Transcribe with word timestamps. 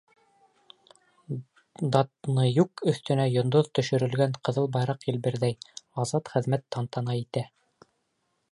Датныюк 1.95 2.83
өҫтөндә 2.93 3.27
йондоҙ 3.33 3.69
төшөрөлгән 3.79 4.35
ҡыҙыл 4.49 4.69
байраҡ 4.77 5.05
елберҙәй, 5.11 5.57
азат 6.05 6.33
хеҙмәт 6.37 6.67
тантана 6.77 7.19
итә. 7.21 7.45